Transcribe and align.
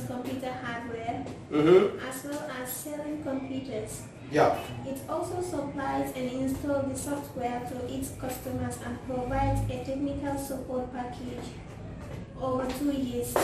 sells 0.00 0.22
computer 0.22 0.52
hardware 0.52 1.24
Mm-hmm. 1.50 1.98
as 2.08 2.24
well 2.24 2.50
as 2.62 2.72
selling 2.72 3.22
computers. 3.24 4.02
Yeah. 4.30 4.56
It 4.86 5.00
also 5.08 5.42
supplies 5.42 6.12
and 6.14 6.30
installs 6.30 6.92
the 6.92 6.96
software 6.96 7.60
to 7.68 7.92
its 7.92 8.10
customers 8.20 8.78
and 8.86 8.96
provides 9.06 9.60
a 9.68 9.84
technical 9.84 10.38
support 10.38 10.92
package 10.92 11.42
over 12.40 12.68
two 12.78 12.92
years. 12.92 13.34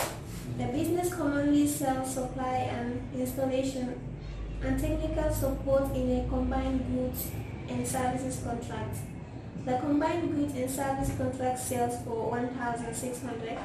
The 0.57 0.65
business 0.67 1.13
commonly 1.13 1.67
sells 1.67 2.13
supply 2.13 2.69
and 2.71 3.01
installation 3.13 3.99
and 4.63 4.79
technical 4.79 5.29
support 5.33 5.93
in 5.93 6.19
a 6.25 6.29
combined 6.29 6.85
goods 6.95 7.27
and 7.67 7.85
services 7.85 8.41
contract. 8.41 8.97
The 9.65 9.77
combined 9.79 10.33
goods 10.33 10.53
and 10.55 10.69
service 10.71 11.11
contract 11.17 11.59
sells 11.59 12.01
for 12.05 12.31
1,600, 12.31 13.57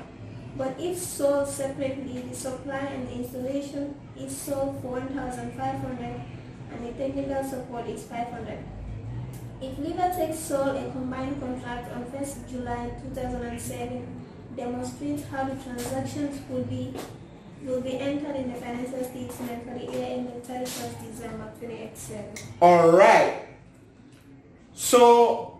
but 0.57 0.79
if 0.79 0.99
sold 0.99 1.49
separately, 1.49 2.23
the 2.29 2.35
supply 2.35 2.79
and 2.79 3.09
installation 3.09 3.95
is 4.17 4.37
sold 4.37 4.81
for 4.83 5.01
1,500 5.01 6.21
and 6.73 6.87
the 6.87 6.93
technical 6.93 7.43
support 7.45 7.87
is 7.89 8.05
500. 8.05 8.59
If 9.61 9.77
Libertech 9.77 10.35
sold 10.35 10.77
a 10.77 10.91
combined 10.91 11.41
contract 11.41 11.93
on 11.93 12.05
1st 12.07 12.51
July 12.51 12.91
2007, 13.15 14.23
demonstrates 14.57 15.25
how 15.29 15.45
the 15.45 15.55
transactions 15.63 16.41
will 16.51 16.65
be 16.65 16.95
will 17.65 17.81
be 17.81 17.97
entered 17.97 18.35
in 18.35 18.53
the 18.53 18.59
financial 18.59 19.05
statement 19.05 19.65
for 19.65 19.79
the 19.79 19.85
year 19.93 20.07
ending 20.11 20.41
31st 20.41 21.07
December 21.07 21.53
2087. 21.61 22.35
All 22.61 22.91
right. 22.91 23.47
So, 24.75 25.52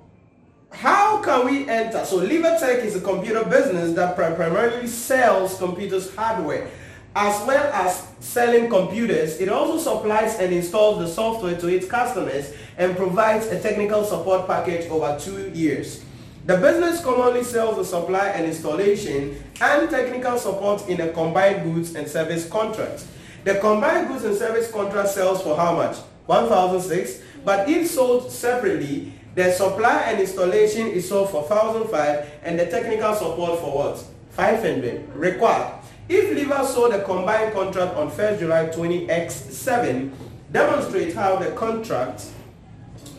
how 0.83 1.23
can 1.23 1.47
we 1.47 1.69
enter? 1.69 2.05
So, 2.05 2.19
Libertech 2.19 2.85
is 2.85 2.97
a 2.97 3.01
computer 3.01 3.45
business 3.45 3.95
that 3.95 4.17
primarily 4.17 4.89
sells 4.89 5.57
computers 5.57 6.13
hardware. 6.13 6.69
As 7.15 7.47
well 7.47 7.73
as 7.73 8.09
selling 8.19 8.69
computers, 8.69 9.41
it 9.41 9.49
also 9.49 9.79
supplies 9.79 10.41
and 10.41 10.53
installs 10.53 10.99
the 10.99 11.07
software 11.07 11.57
to 11.57 11.69
its 11.69 11.87
customers 11.87 12.53
and 12.77 12.97
provides 12.97 13.47
a 13.47 13.61
technical 13.61 14.03
support 14.03 14.49
package 14.49 14.91
over 14.91 15.17
two 15.21 15.51
years. 15.51 16.03
The 16.47 16.57
business 16.57 17.01
commonly 17.01 17.45
sells 17.45 17.77
the 17.77 17.85
supply 17.85 18.31
and 18.31 18.47
installation 18.47 19.41
and 19.61 19.89
technical 19.89 20.37
support 20.37 20.89
in 20.89 21.01
a 21.01 21.13
combined 21.13 21.63
goods 21.63 21.95
and 21.95 22.09
service 22.09 22.49
contract. 22.49 23.07
The 23.45 23.55
combined 23.61 24.09
goods 24.09 24.25
and 24.25 24.35
service 24.35 24.69
contract 24.73 25.11
sells 25.11 25.43
for 25.43 25.57
how 25.57 25.77
much? 25.77 25.99
1006 26.27 27.23
but 27.45 27.69
if 27.69 27.89
sold 27.89 28.31
separately, 28.31 29.13
the 29.35 29.51
supply 29.53 30.03
and 30.03 30.21
installation 30.21 30.89
is 30.89 31.09
sold 31.09 31.31
for 31.31 31.43
1005 31.43 32.31
and 32.43 32.59
the 32.59 32.67
technical 32.67 33.15
support 33.15 33.61
for 33.61 33.75
what? 33.75 34.05
500 34.31 35.15
required. 35.15 35.79
If 36.09 36.35
Liver 36.35 36.65
sold 36.67 36.93
a 36.93 37.03
combined 37.05 37.55
contract 37.55 37.97
on 37.97 38.11
1st 38.11 38.39
July 38.41 38.67
20X7, 38.67 40.13
demonstrate 40.51 41.15
how 41.15 41.37
the 41.37 41.53
contract 41.53 42.27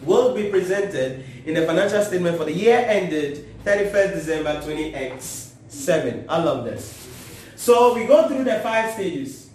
will 0.03 0.35
be 0.35 0.49
presented 0.49 1.25
in 1.45 1.55
the 1.55 1.65
financial 1.65 2.03
statement 2.03 2.37
for 2.37 2.45
the 2.45 2.53
year 2.53 2.85
ended 2.87 3.47
31st 3.63 4.13
December 4.13 4.61
20X7. 4.61 6.25
I 6.29 6.43
love 6.43 6.65
this. 6.65 7.07
So 7.55 7.95
we 7.95 8.05
go 8.05 8.27
through 8.27 8.43
the 8.43 8.59
five 8.59 8.93
stages. 8.93 9.49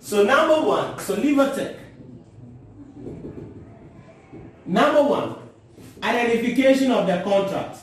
So 0.00 0.24
number 0.24 0.66
one, 0.66 0.98
so 0.98 1.14
Livertech. 1.14 1.76
Number 4.64 5.02
one, 5.02 5.36
identification 6.02 6.90
of 6.90 7.06
the 7.06 7.20
contract. 7.22 7.78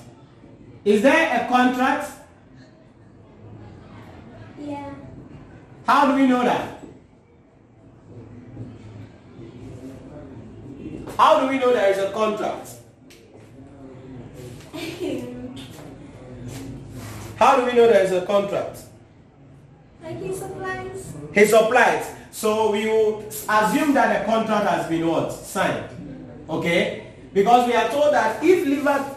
Is 0.85 1.01
there 1.01 1.43
a 1.43 1.47
contract? 1.47 2.11
Yeah. 4.59 4.93
How 5.85 6.11
do 6.11 6.15
we 6.21 6.27
know 6.27 6.43
that? 6.43 6.83
How 11.17 11.39
do 11.41 11.47
we 11.47 11.57
know 11.57 11.73
there 11.73 11.91
is 11.91 11.97
a 11.97 12.11
contract? 12.11 12.69
How 17.37 17.55
do 17.57 17.65
we 17.65 17.73
know 17.73 17.87
there 17.87 18.03
is 18.03 18.11
a 18.11 18.25
contract? 18.25 18.79
like 20.07 20.21
he 20.23 20.33
supplies. 20.33 21.13
He 21.33 21.45
supplies. 21.45 22.15
So 22.31 22.71
we 22.71 22.85
will 22.87 23.27
assume 23.27 23.93
that 23.93 24.19
the 24.19 24.25
contract 24.31 24.67
has 24.69 24.87
been 24.87 25.07
what? 25.07 25.31
Signed. 25.31 25.85
Okay? 26.49 27.06
Because 27.37 27.67
we 27.67 27.75
are 27.75 27.87
told 27.89 28.15
that 28.15 28.43
if 28.43 28.65
Liver 28.65 29.15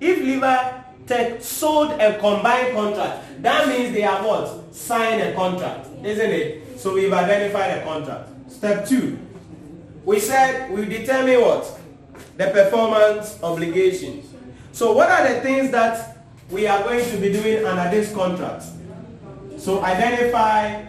if 0.00 0.24
Liver 0.24 0.84
Tech 1.06 1.42
sold 1.42 1.90
a 2.00 2.18
combined 2.18 2.74
contract, 2.74 3.42
that 3.42 3.68
means 3.68 3.92
they 3.92 4.00
have 4.00 4.24
what? 4.24 4.74
Signed 4.74 5.20
a 5.20 5.34
contract, 5.34 5.86
isn't 6.02 6.30
it? 6.30 6.80
So 6.80 6.94
we've 6.94 7.12
identified 7.12 7.76
a 7.76 7.84
contract. 7.84 8.30
Step 8.50 8.88
two. 8.88 9.18
We 10.06 10.18
said 10.18 10.70
we 10.70 10.86
determine 10.86 11.42
what? 11.42 11.78
The 12.38 12.46
performance 12.46 13.38
obligation. 13.42 14.22
So 14.72 14.92
what 14.92 15.10
are 15.10 15.28
the 15.28 15.42
things 15.42 15.70
that 15.72 16.24
we 16.48 16.66
are 16.66 16.82
going 16.82 17.04
to 17.04 17.18
be 17.18 17.30
doing 17.30 17.66
under 17.66 17.90
this 17.94 18.14
contract? 18.14 18.64
So 19.58 19.84
identify, 19.84 20.86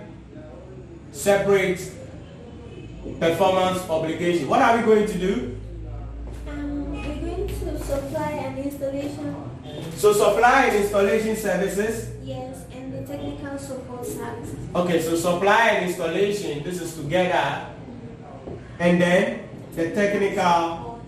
separate, 1.11 1.91
performance 3.19 3.81
obligation. 3.89 4.47
What 4.47 4.61
are 4.61 4.77
we 4.77 4.83
going 4.83 5.07
to 5.07 5.17
do? 5.17 5.58
Supply 7.89 8.31
and 8.45 8.59
installation, 8.59 9.35
So 9.97 10.13
supply 10.13 10.65
and 10.65 10.75
installation 10.77 11.35
services. 11.35 12.09
yes, 12.23 12.65
and 12.71 12.93
the 12.93 13.01
technical 13.11 13.57
support 13.57 14.05
services. 14.05 14.55
Okay, 14.75 15.01
so 15.01 15.15
supply 15.15 15.69
and 15.69 15.89
installation, 15.89 16.63
this 16.63 16.81
is 16.81 16.95
together. 16.95 17.65
And 18.79 19.01
then 19.01 19.49
the 19.75 19.91
technical 19.91 20.99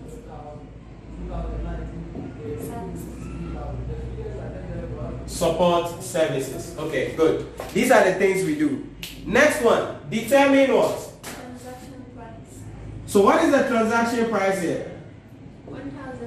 Support 5.26 5.92
services. 5.96 5.96
support 5.96 6.02
services. 6.02 6.76
Okay, 6.78 7.14
good. 7.16 7.46
These 7.72 7.90
are 7.90 8.04
the 8.04 8.14
things 8.14 8.44
we 8.44 8.54
do. 8.56 8.86
Next 9.24 9.62
one, 9.62 9.96
determine 10.10 10.74
what? 10.74 10.98
Transaction 11.22 12.04
price. 12.14 12.60
So 13.06 13.22
what 13.22 13.42
is 13.44 13.50
the 13.52 13.66
transaction 13.68 14.28
price 14.28 14.60
here? 14.60 14.91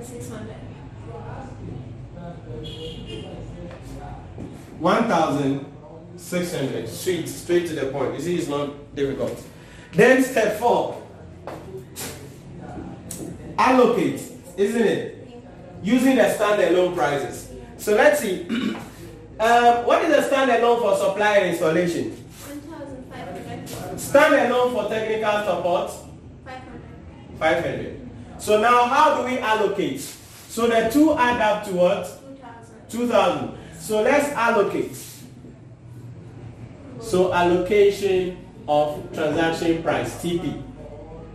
1,600. 0.05 0.55
1,600. 4.79 6.89
Sweet, 6.89 7.27
straight 7.27 7.67
to 7.67 7.73
the 7.73 7.87
point. 7.87 8.13
You 8.15 8.21
see, 8.21 8.37
it's 8.37 8.47
not 8.47 8.95
difficult. 8.95 9.43
Then 9.93 10.23
step 10.23 10.59
four. 10.59 11.01
Allocate, 13.57 14.21
isn't 14.57 14.81
it? 14.81 15.27
Using 15.81 16.17
the 16.17 16.23
standalone 16.23 16.93
prices. 16.95 17.49
So 17.77 17.95
let's 17.95 18.19
see. 18.19 18.45
um, 18.49 18.75
what 19.85 20.03
is 20.03 20.13
the 20.15 20.21
standalone 20.35 20.81
for 20.81 20.97
supply 20.97 21.37
and 21.37 21.51
installation? 21.51 22.11
1,500. 22.11 23.97
Standalone 23.97 24.73
for 24.73 24.89
technical 24.89 25.45
support? 25.45 25.91
500. 26.45 26.81
500. 27.39 28.04
So 28.39 28.61
now 28.61 28.85
how 28.85 29.17
do 29.17 29.25
we 29.25 29.39
allocate? 29.39 29.99
So 29.99 30.67
the 30.67 30.89
two 30.91 31.13
add 31.17 31.41
up 31.41 31.65
to 31.65 31.73
what? 31.73 32.05
2,000. 32.89 33.09
2000. 33.09 33.57
So 33.79 34.01
let's 34.01 34.29
allocate. 34.33 34.97
So 37.01 37.33
allocation 37.33 38.37
of 38.67 39.13
transaction 39.13 39.83
price, 39.83 40.15
TP. 40.23 40.61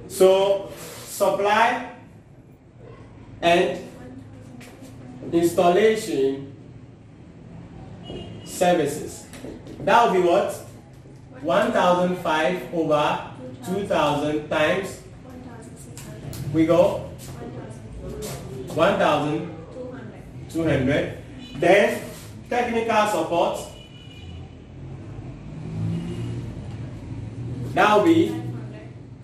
So 0.08 0.70
supply 1.04 1.92
and 3.42 3.78
installation 5.32 6.54
services. 8.44 9.26
That 9.80 10.06
will 10.06 10.22
be 10.22 10.28
what? 10.28 10.52
1005 11.42 12.74
over 12.74 13.30
2000 13.64 14.48
times 14.48 14.88
1,600. 14.88 15.09
We 16.52 16.66
go 16.66 17.08
1,200. 18.74 19.48
1200 20.52 21.18
then 21.56 22.02
technical 22.48 23.06
support 23.06 23.58
that 27.74 27.96
will 27.96 28.04
be 28.04 28.28
500. 28.28 28.40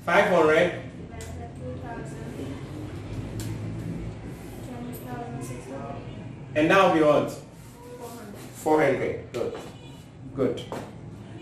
500 0.05 0.83
That's 1.11 1.27
the 1.27 1.33
2,000. 1.33 2.17
10,600. 4.69 5.97
and 6.55 6.71
that 6.71 6.87
will 6.87 6.95
be 6.95 7.01
what 7.05 7.31
400. 7.31 8.35
400 8.55 9.33
good 9.33 9.53
good 10.37 10.63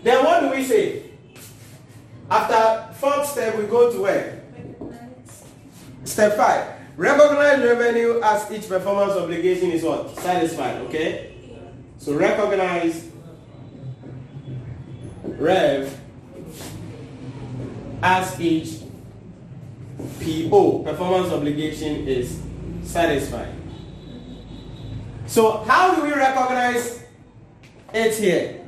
then 0.03 0.23
what 0.25 0.39
do 0.41 0.49
we 0.49 0.63
say 0.63 1.03
after 2.31 2.93
fourth 2.95 3.27
step 3.27 3.55
we 3.57 3.65
go 3.65 3.91
to 3.91 4.01
where. 4.01 4.34
Step 6.15 6.37
5 6.37 6.97
recognize 6.97 7.59
revenue 7.59 8.21
as 8.23 8.49
each 8.51 8.69
performance 8.69 9.11
obligation 9.19 9.71
is 9.71 9.83
what 9.83 10.17
satisfied 10.19 10.77
okay 10.83 11.35
so 11.97 12.13
recognize 12.13 13.09
rev 15.23 15.99
as 18.01 18.39
each 18.39 18.85
PO, 20.19 20.83
performance 20.83 21.31
obligation, 21.31 22.07
is 22.07 22.41
satisfied. 22.83 23.53
So 25.27 25.63
how 25.63 25.95
do 25.95 26.03
we 26.03 26.13
recognize 26.13 27.03
it 27.93 28.15
here? 28.15 28.61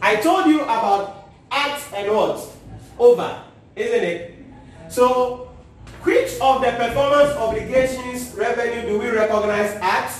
I 0.00 0.16
told 0.16 0.46
you 0.46 0.62
about 0.62 1.30
at 1.50 1.80
and 1.94 2.14
what? 2.14 2.52
Over, 2.98 3.42
isn't 3.76 4.04
it? 4.04 4.34
So 4.88 5.45
which 6.06 6.40
of 6.40 6.62
the 6.62 6.70
performance 6.70 7.32
obligations 7.36 8.32
revenue 8.36 8.86
do 8.86 8.98
we 9.00 9.10
recognize 9.10 9.72
at 9.82 10.12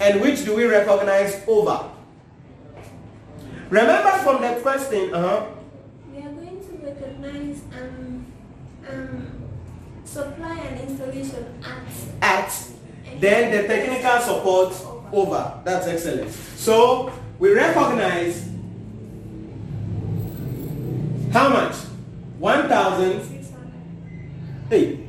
and 0.00 0.20
which 0.22 0.44
do 0.44 0.56
we 0.56 0.64
recognize 0.64 1.42
over? 1.46 1.90
Remember 3.68 4.10
from 4.22 4.40
the 4.40 4.60
question, 4.62 5.12
uh-huh. 5.12 5.46
We 6.10 6.22
are 6.22 6.32
going 6.32 6.60
to 6.60 6.86
recognize 6.86 7.60
um, 7.78 8.26
um, 8.88 9.32
supply 10.04 10.58
and 10.60 10.88
installation 10.88 11.60
at. 11.62 12.46
At. 12.46 12.70
Then 13.20 13.50
the 13.52 13.68
technical 13.68 14.20
support 14.20 14.74
over. 15.12 15.60
That's 15.62 15.86
excellent. 15.86 16.30
So 16.56 17.12
we 17.38 17.52
recognize 17.52 18.48
how 21.32 21.50
much? 21.50 21.74
1,000. 22.38 23.46
Hey. 24.70 25.03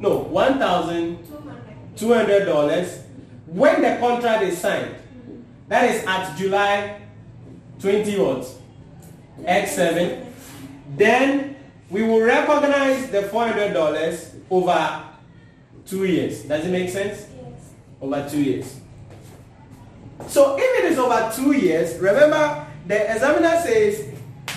No, 0.00 0.18
1,200 0.18 2.44
dollars 2.46 3.00
when 3.46 3.82
the 3.82 3.96
contract 3.98 4.42
is 4.44 4.56
signed. 4.58 4.94
That 5.68 5.90
is 5.90 6.04
at 6.06 6.36
July 6.38 7.00
20 7.80 8.18
what? 8.18 8.46
X7. 9.42 10.24
Then 10.96 11.56
we 11.90 12.02
will 12.02 12.20
recognize 12.22 13.10
the 13.10 13.22
$400 13.22 14.34
over 14.50 15.02
two 15.86 16.04
years. 16.04 16.42
Does 16.44 16.64
it 16.66 16.70
make 16.70 16.88
sense? 16.88 17.26
Yes. 17.36 17.72
Over 18.00 18.28
two 18.28 18.40
years. 18.42 18.76
So 20.28 20.56
if 20.58 20.84
it 20.84 20.92
is 20.92 20.98
over 20.98 21.30
two 21.34 21.52
years, 21.52 21.98
remember 21.98 22.66
the 22.86 23.12
examiner 23.12 23.60
says 23.60 24.06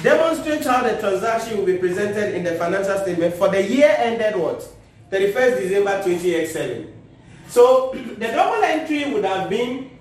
demonstrate 0.02 0.64
how 0.64 0.84
the 0.84 0.98
transaction 1.00 1.58
will 1.58 1.66
be 1.66 1.78
presented 1.78 2.34
in 2.36 2.44
the 2.44 2.56
financial 2.56 2.98
statement 3.00 3.34
for 3.36 3.50
the 3.50 3.62
year 3.62 3.94
ended 3.98 4.36
what? 4.36 4.66
31st 5.14 5.60
December 5.60 6.02
20X7. 6.02 6.88
So 7.48 7.94
the 8.18 8.28
double 8.28 8.64
entry 8.64 9.14
would 9.14 9.24
have 9.24 9.48
been, 9.48 9.92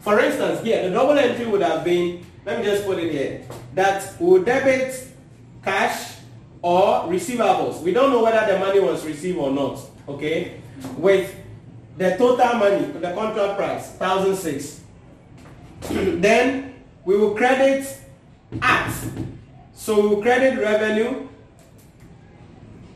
for 0.00 0.20
instance, 0.20 0.62
here, 0.62 0.88
the 0.88 0.94
double 0.94 1.18
entry 1.18 1.46
would 1.46 1.62
have 1.62 1.84
been, 1.84 2.24
let 2.46 2.58
me 2.60 2.64
just 2.64 2.86
put 2.86 2.98
it 3.00 3.10
here, 3.10 3.42
that 3.74 4.14
will 4.20 4.42
debit 4.42 5.08
cash 5.64 6.18
or 6.62 7.08
receivables. 7.08 7.82
We 7.82 7.92
don't 7.92 8.10
know 8.10 8.22
whether 8.22 8.52
the 8.52 8.60
money 8.60 8.78
was 8.78 9.04
received 9.04 9.38
or 9.38 9.50
not, 9.50 9.80
okay? 10.08 10.60
With 10.96 11.34
the 11.98 12.16
total 12.16 12.54
money, 12.58 12.84
the 12.92 13.12
contract 13.12 13.58
price, 13.58 13.88
1006. 13.98 14.80
then 16.20 16.74
we 17.04 17.16
will 17.16 17.34
credit 17.34 17.86
at. 18.62 18.94
So 19.74 20.00
we 20.00 20.08
will 20.14 20.22
credit 20.22 20.58
revenue 20.60 21.26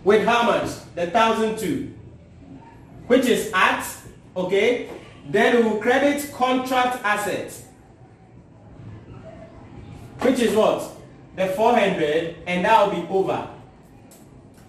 with 0.05 0.25
how 0.25 0.43
much? 0.45 0.71
The 0.95 1.07
1002. 1.07 1.93
Which 3.07 3.27
is 3.27 3.51
at, 3.55 3.85
okay? 4.37 4.91
Then 5.29 5.57
we 5.57 5.71
will 5.71 5.81
credit 5.81 6.31
contract 6.33 7.03
assets. 7.03 7.65
Which 10.21 10.39
is 10.41 10.55
what? 10.55 10.91
The 11.37 11.49
400 11.49 12.37
and 12.47 12.65
that 12.65 12.87
will 12.87 13.01
be 13.01 13.09
over. 13.09 13.49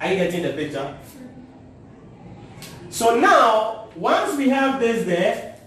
Are 0.02 0.12
you 0.12 0.16
getting 0.16 0.44
the 0.44 0.54
picture? 0.54 0.98
So 2.90 3.20
now, 3.20 3.88
once 3.96 4.38
we 4.38 4.50
have 4.50 4.80
this 4.80 5.06
there, 5.06 5.58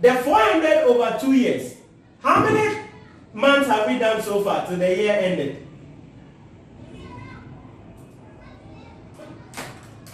the 0.00 0.14
400 0.14 0.84
over 0.84 1.18
two 1.20 1.32
years, 1.32 1.76
how 2.20 2.44
many 2.44 2.80
months 3.32 3.68
have 3.68 3.86
we 3.86 3.98
done 3.98 4.22
so 4.22 4.42
far 4.42 4.66
till 4.66 4.78
the 4.78 4.96
year 4.96 5.12
ended? 5.12 5.66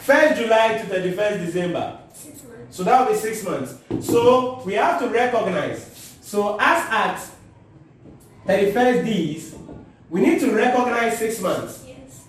1st 0.06 0.37
July 0.37 0.79
to 0.79 0.85
31st 0.85 1.47
December. 1.47 1.99
So 2.70 2.85
that 2.85 3.00
will 3.00 3.12
be 3.12 3.19
six 3.19 3.43
months. 3.44 3.75
So 4.00 4.62
we 4.64 4.75
have 4.75 5.00
to 5.00 5.08
recognize. 5.08 6.17
So 6.20 6.56
as 6.61 6.88
at 6.91 7.29
31st 8.47 9.05
Ds, 9.05 9.55
we 10.08 10.20
need 10.20 10.38
to 10.41 10.53
recognize 10.53 11.19
six 11.19 11.41
months. 11.41 11.85
Yes. 11.87 12.25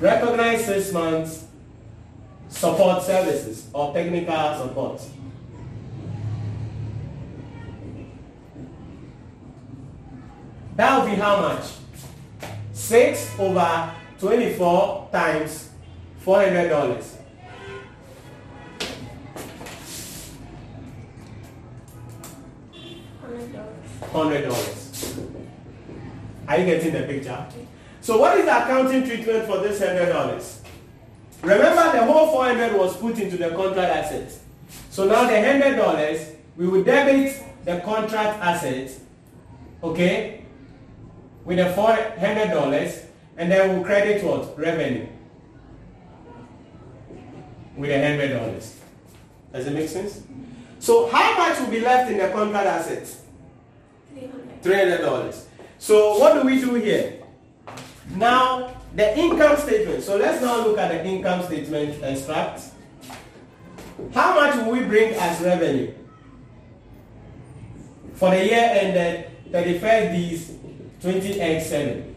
Recognize 0.00 0.66
six 0.66 0.92
months 0.92 1.46
support 2.48 3.02
services 3.02 3.68
or 3.72 3.94
technical 3.94 4.58
support. 4.58 5.02
That 10.76 10.98
will 10.98 11.10
be 11.10 11.16
how 11.16 11.40
much? 11.40 11.64
6 12.72 13.38
over 13.40 13.94
24 14.18 15.08
times 15.12 15.70
$400. 16.24 17.18
Hundred 23.20 23.52
dollars. 23.52 23.72
hundred 24.12 24.42
dollars. 24.48 25.18
Are 26.48 26.58
you 26.58 26.64
getting 26.66 26.92
the 26.92 27.02
picture? 27.02 27.46
So 28.00 28.18
what 28.18 28.38
is 28.38 28.44
the 28.46 28.56
accounting 28.64 29.04
treatment 29.04 29.46
for 29.46 29.58
this 29.58 29.78
hundred 29.78 30.06
dollars? 30.06 30.62
Remember 31.42 31.92
the 31.92 32.04
whole 32.04 32.28
four 32.32 32.44
hundred 32.44 32.76
was 32.76 32.96
put 32.96 33.18
into 33.18 33.36
the 33.36 33.50
contract 33.50 34.06
assets. 34.06 34.40
So 34.90 35.04
now 35.06 35.28
the 35.28 35.40
hundred 35.40 35.76
dollars, 35.76 36.32
we 36.56 36.66
will 36.66 36.82
debit 36.82 37.40
the 37.64 37.80
contract 37.80 38.42
assets, 38.42 39.00
okay, 39.82 40.44
with 41.44 41.58
the 41.58 41.70
four 41.74 41.92
hundred 41.92 42.48
dollars, 42.50 43.04
and 43.38 43.50
then 43.50 43.72
we'll 43.72 43.84
credit 43.84 44.22
what? 44.24 44.58
Revenue. 44.58 45.06
With 47.76 47.90
a 47.90 48.06
hundred 48.06 48.32
dollars. 48.36 48.76
Does 49.52 49.66
it 49.66 49.72
make 49.72 49.88
sense? 49.88 50.22
So 50.80 51.08
how 51.08 51.38
much 51.38 51.60
will 51.60 51.70
be 51.70 51.80
left 51.80 52.10
in 52.10 52.18
the 52.18 52.28
contract 52.28 52.66
assets? 52.66 53.22
Three 54.60 54.76
hundred. 54.76 55.00
$300. 55.00 55.44
So 55.78 56.18
what 56.18 56.34
do 56.34 56.46
we 56.46 56.60
do 56.60 56.74
here? 56.74 57.22
Now, 58.16 58.74
the 58.94 59.16
income 59.16 59.56
statement. 59.56 60.02
So 60.02 60.16
let's 60.16 60.42
now 60.42 60.64
look 60.64 60.76
at 60.76 60.90
the 60.90 61.04
income 61.04 61.44
statement 61.44 62.02
extract. 62.02 62.62
How 64.12 64.34
much 64.34 64.56
will 64.56 64.72
we 64.72 64.80
bring 64.84 65.14
as 65.14 65.40
revenue? 65.40 65.94
For 68.14 68.30
the 68.30 68.44
year 68.44 68.70
ended 68.72 69.30
31st 69.52 70.12
D's 70.12 70.52
20X7. 71.00 72.07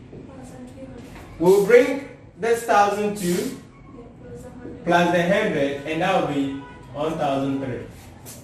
Thousand 1.41 1.65
three 1.65 1.65
hundred. 1.65 1.65
We'll 1.65 1.65
bring 1.65 2.09
this 2.39 2.67
1002 2.67 3.27
Yeah, 3.27 4.03
plus 4.21 4.45
a 4.45 4.49
hundred. 4.49 4.83
plus 4.85 5.11
the 5.11 5.19
100 5.19 5.87
and 5.87 6.01
that 6.01 6.27
will 6.27 6.33
be 6.33 6.53
1003. 6.93 7.87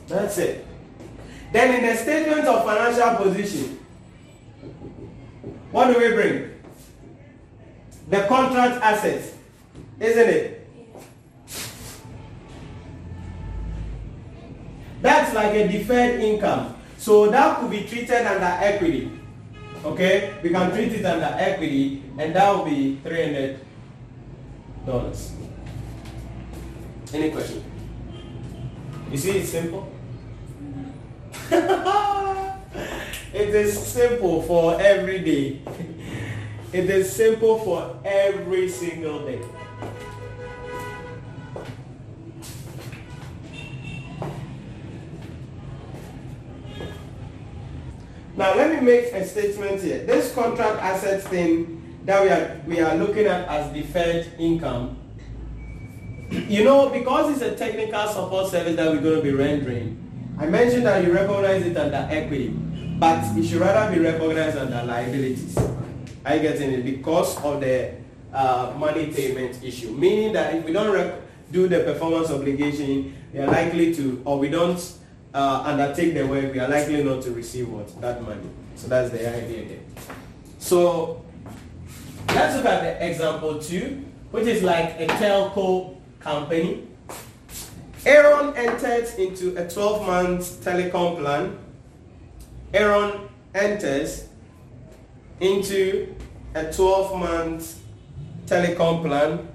That's 0.07 0.37
it. 0.37 0.65
Then 1.53 1.75
in 1.75 1.89
the 1.89 1.95
statement 1.95 2.45
of 2.47 2.65
financial 2.65 3.23
position, 3.23 3.79
what 5.71 5.93
do 5.93 5.99
we 5.99 6.13
bring? 6.13 6.51
The 8.09 8.25
contract 8.27 8.81
assets, 8.83 9.33
isn't 9.99 10.29
it? 10.29 10.67
That's 15.01 15.33
like 15.35 15.53
a 15.53 15.67
deferred 15.67 16.19
income. 16.19 16.75
So 16.97 17.29
that 17.29 17.59
could 17.59 17.69
be 17.69 17.83
treated 17.83 18.25
under 18.25 18.45
equity. 18.45 19.16
Okay? 19.85 20.33
We 20.43 20.49
can 20.49 20.71
treat 20.71 20.93
it 20.93 21.05
under 21.05 21.35
equity 21.37 22.03
and 22.17 22.35
that 22.35 22.55
will 22.55 22.65
be 22.65 22.99
$300. 23.03 23.57
Any 27.13 27.31
question? 27.31 27.63
You 29.11 29.17
see 29.17 29.31
it's 29.31 29.49
simple? 29.49 29.91
it 33.33 33.55
is 33.55 33.79
simple 33.79 34.41
for 34.41 34.79
every 34.81 35.19
day. 35.19 35.61
It 36.73 36.89
is 36.89 37.09
simple 37.09 37.59
for 37.59 37.97
every 38.03 38.67
single 38.67 39.25
day. 39.25 39.39
Make 48.87 49.13
a 49.13 49.25
statement 49.27 49.81
here. 49.81 50.05
This 50.05 50.33
contract 50.33 50.81
assets 50.81 51.27
thing 51.27 52.01
that 52.05 52.23
we 52.23 52.29
are 52.29 52.61
we 52.65 52.79
are 52.81 52.95
looking 52.95 53.27
at 53.27 53.47
as 53.47 53.71
deferred 53.73 54.31
income. 54.39 54.97
You 56.29 56.63
know, 56.63 56.89
because 56.89 57.31
it's 57.31 57.41
a 57.41 57.55
technical 57.55 58.07
support 58.07 58.49
service 58.49 58.75
that 58.77 58.91
we're 58.91 59.01
going 59.01 59.17
to 59.17 59.21
be 59.21 59.31
rendering, 59.31 59.95
I 60.39 60.45
mentioned 60.47 60.85
that 60.85 61.03
you 61.03 61.13
recognize 61.13 61.65
it 61.65 61.77
under 61.77 62.07
equity. 62.09 62.55
but 62.99 63.37
it 63.37 63.45
should 63.45 63.61
rather 63.61 63.93
be 63.93 64.01
recognized 64.01 64.57
under 64.57 64.83
liabilities. 64.83 65.55
Are 66.25 66.35
you 66.35 66.41
getting 66.41 66.71
it? 66.71 66.83
Because 66.83 67.37
of 67.43 67.61
the 67.61 67.93
uh, 68.33 68.73
money 68.77 69.07
payment 69.13 69.63
issue. 69.63 69.91
Meaning 69.91 70.33
that 70.33 70.55
if 70.55 70.65
we 70.65 70.73
don't 70.73 71.13
do 71.51 71.67
the 71.67 71.81
performance 71.81 72.31
obligation, 72.31 73.15
we 73.33 73.39
are 73.39 73.47
likely 73.47 73.93
to, 73.95 74.21
or 74.25 74.39
we 74.39 74.49
don't 74.49 74.81
uh, 75.37 75.61
undertake 75.65 76.15
the 76.15 76.25
work, 76.25 76.51
we 76.51 76.59
are 76.59 76.67
likely 76.67 77.03
not 77.03 77.21
to 77.21 77.31
receive 77.31 77.69
what? 77.69 78.01
That 78.01 78.23
money. 78.23 78.49
So 78.75 78.87
that's 78.87 79.11
the 79.11 79.19
idea 79.29 79.67
there. 79.67 79.79
So 80.57 81.23
let's 82.29 82.55
look 82.55 82.65
at 82.65 82.81
the 82.81 83.05
example 83.07 83.59
two, 83.59 84.03
which 84.31 84.47
is 84.47 84.63
like 84.63 84.99
a 84.99 85.05
telco 85.05 85.95
company. 86.19 86.87
Aaron 88.03 88.55
enters 88.55 89.13
into 89.15 89.49
a 89.57 89.65
12-month 89.65 90.63
telecom 90.65 91.19
plan. 91.19 91.59
Aaron 92.73 93.29
enters 93.53 94.27
into 95.39 96.15
a 96.55 96.63
12-month 96.65 97.79
telecom 98.47 99.03
plan. 99.03 99.47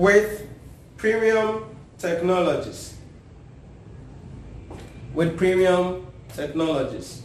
With 0.00 0.48
premium 0.96 1.62
technologies. 1.98 2.96
With 5.12 5.36
premium 5.36 6.06
technologies. 6.32 7.22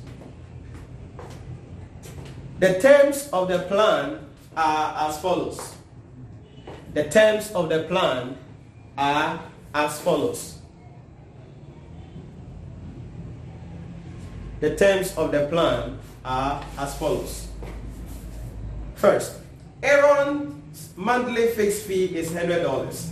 The 2.59 2.77
terms 2.81 3.29
of 3.31 3.47
the 3.47 3.59
plan 3.59 4.27
are 4.57 5.07
as 5.07 5.21
follows. 5.21 5.73
The 6.93 7.05
terms 7.05 7.51
of 7.51 7.69
the 7.69 7.83
plan 7.83 8.37
are 8.97 9.39
as 9.73 10.01
follows. 10.01 10.59
The 14.59 14.75
terms 14.75 15.15
of 15.15 15.31
the 15.31 15.47
plan 15.47 15.97
are 16.25 16.61
as 16.77 16.93
follows. 16.97 17.47
First, 18.95 19.39
Aaron's 19.81 20.64
monthly 20.95 21.47
fixed 21.47 21.83
fee 21.83 22.05
is 22.17 22.29
$100. 22.31 23.09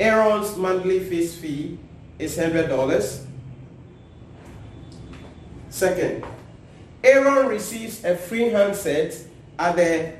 Aaron's 0.00 0.56
monthly 0.56 1.00
fixed 1.00 1.38
fee 1.38 1.78
is 2.18 2.36
$100. 2.36 3.20
Second, 5.70 6.24
Aaron 7.02 7.48
receives 7.48 8.04
a 8.04 8.16
free 8.16 8.48
handset 8.48 9.16
at 9.58 9.76
the 9.76 10.12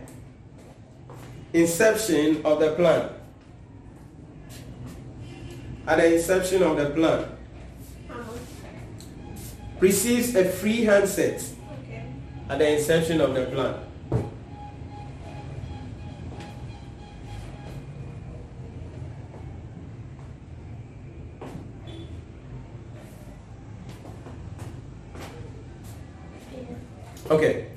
inception 1.53 2.45
of 2.45 2.61
the 2.61 2.73
plan. 2.73 3.11
At 5.87 5.99
the 5.99 6.15
inception 6.17 6.63
of 6.63 6.77
the 6.77 6.91
plan. 6.91 7.31
Receives 9.81 10.35
a 10.35 10.45
free 10.45 10.85
handset 10.85 11.43
Okay. 11.85 12.05
at 12.49 12.59
the 12.59 12.77
inception 12.79 13.21
of 13.21 13.35
the 13.35 13.47
plan. 13.47 13.75
Okay. 27.31 27.69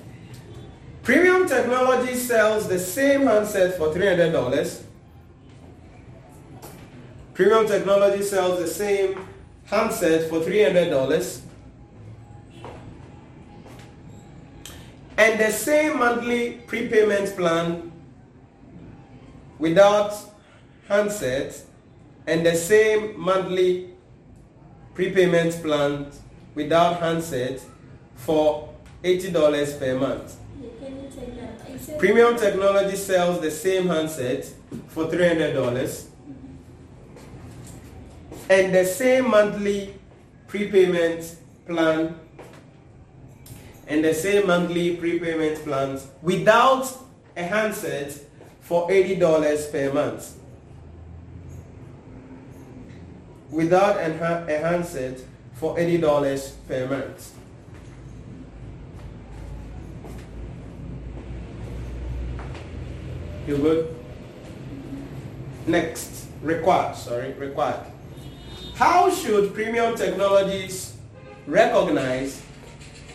Premium 1.04 1.48
Technology 1.48 2.16
sells 2.16 2.68
the 2.68 2.77
same 2.77 3.27
handset 3.27 3.77
for 3.77 3.88
$300. 3.94 4.84
Premium 7.34 7.66
Technology 7.66 8.24
sells 8.24 8.60
the 8.60 8.68
same 8.68 9.18
handset 9.66 10.30
for 10.30 10.42
$300. 10.42 11.42
And 15.18 15.39
the 15.39 15.51
same 15.51 15.98
monthly 15.98 16.54
prepayment 16.68 17.36
plan 17.38 17.92
without 19.60 20.13
handset 20.89 21.63
and 22.27 22.46
the 22.46 22.56
same 22.56 23.20
monthly 23.20 23.92
prepayment 24.94 25.54
plan 25.63 26.12
without 26.54 27.00
handset 27.00 27.62
for 28.16 28.74
$80 29.04 29.80
per 29.80 29.98
month. 30.00 30.36
You 30.62 30.72
can 30.80 31.12
take 31.12 31.36
that. 31.39 31.70
You 31.72 31.77
said- 31.80 32.00
Premium 32.00 32.36
Technology 32.38 32.96
sells 32.96 33.39
the 33.42 33.51
same 33.51 33.88
handset 33.88 34.46
for 34.89 35.06
$300 35.06 36.06
and 38.50 38.74
the 38.74 38.86
same 38.86 39.30
monthly 39.30 39.94
prepayment 40.48 41.36
plan 41.66 42.16
and 43.88 44.04
the 44.04 44.13
same 44.13 44.48
monthly 44.48 44.96
prepayment 44.98 45.63
plans 45.63 46.08
without 46.22 46.86
a 47.36 47.44
handset 47.44 48.13
for 48.62 48.89
$80 48.89 49.66
per 49.72 49.94
month. 49.94 50.34
Without 53.50 53.98
a 53.98 54.18
ha- 54.18 54.44
a 54.48 54.58
handset 54.58 55.20
for 55.54 55.77
$80 55.80 56.51
per 56.68 56.86
month. 56.88 57.32
You 63.48 63.56
good? 63.56 63.96
Next, 65.68 66.27
required, 66.42 66.98
sorry, 66.98 67.32
required. 67.34 67.80
How 68.75 69.10
should 69.10 69.54
premium 69.54 69.96
technologies 69.96 70.98
recognize 71.48 72.44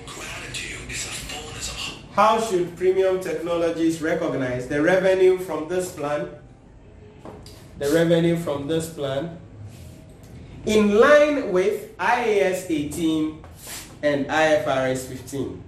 Gratitude 0.06 0.90
is 0.90 1.04
a 1.04 1.12
fullness 1.28 1.70
of 1.70 1.76
heart. 1.76 2.04
how 2.14 2.40
should 2.40 2.74
premium 2.78 3.20
technologies 3.20 4.00
recognize 4.00 4.68
the 4.68 4.80
revenue 4.80 5.36
from 5.36 5.68
this 5.68 5.92
plan? 5.92 6.30
The 7.78 7.92
revenue 7.92 8.38
from 8.38 8.66
this 8.66 8.88
plan 8.88 9.36
in 10.64 10.98
line 10.98 11.52
with 11.52 11.94
IAS 11.98 12.70
18 12.70 13.42
and 14.02 14.26
IFRS 14.26 15.06
15. 15.06 15.62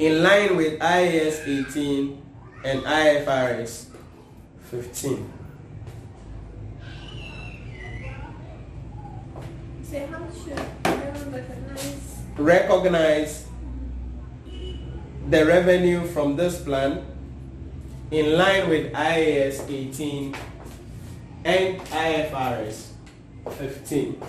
In 0.00 0.22
line 0.24 0.56
with 0.56 0.80
IAS 0.80 1.46
18 1.46 2.22
and 2.64 2.82
IFRS 2.82 3.86
15. 4.70 5.32
So 9.82 10.06
how 10.06 10.26
should 10.30 10.60
everyone 10.84 11.32
recognize? 11.32 12.18
recognize 12.36 13.46
the 15.30 15.44
revenue 15.44 16.06
from 16.06 16.36
this 16.36 16.60
plan 16.62 17.04
in 18.10 18.36
line 18.36 18.68
with 18.68 18.92
IAS 18.92 19.68
18 19.68 20.34
and 21.44 21.80
IFRS 21.80 22.86
15. 23.50 24.22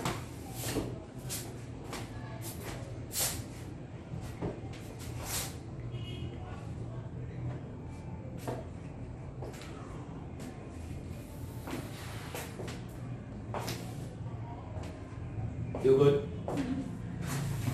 You 15.82 15.96
good? 15.96 16.28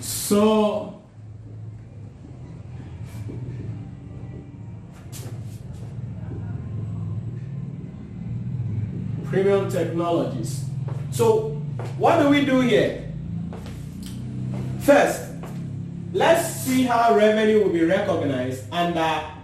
So 0.01 1.03
premium 9.25 9.69
technologies. 9.69 10.65
So 11.11 11.51
what 11.99 12.23
do 12.23 12.29
we 12.29 12.45
do 12.45 12.61
here? 12.61 13.13
First, 14.81 15.33
let's 16.13 16.47
see 16.63 16.85
how 16.85 17.17
revenue 17.17 17.65
will 17.65 17.73
be 17.73 17.85
recognized 17.85 18.73
under 18.73 19.37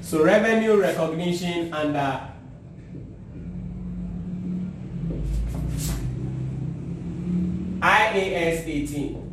so 0.00 0.24
revenue 0.24 0.80
recognition 0.80 1.70
under 1.70 2.27
IAS 8.18 8.66
18. 8.66 9.32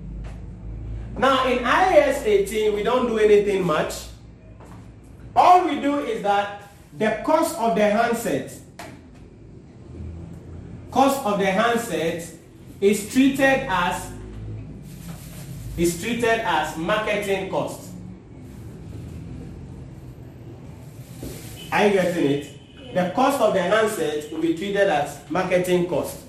Now 1.18 1.48
in 1.48 1.60
IAS 1.60 2.26
18, 2.26 2.74
we 2.74 2.84
don't 2.84 3.08
do 3.08 3.18
anything 3.18 3.66
much. 3.66 3.94
All 5.36 5.66
we 5.66 5.80
do 5.82 6.00
is 6.00 6.22
that 6.24 6.64
the 6.98 7.22
cost 7.26 7.58
of 7.58 7.76
the 7.76 7.84
handset, 7.84 8.54
cost 10.92 11.26
of 11.26 11.40
the 11.40 11.46
handset 11.46 12.30
is 12.80 13.12
treated 13.12 13.68
as 13.68 14.12
is 15.78 16.02
treated 16.02 16.40
as 16.40 16.78
marketing 16.78 17.50
cost. 17.50 17.92
Are 21.72 21.88
you 21.88 21.94
getting 21.94 22.32
it? 22.32 22.94
The 22.94 23.12
cost 23.14 23.42
of 23.42 23.54
the 23.54 23.62
handset 23.62 24.32
will 24.32 24.40
be 24.40 24.56
treated 24.56 24.88
as 24.88 25.20
marketing 25.30 25.88
cost. 25.88 26.22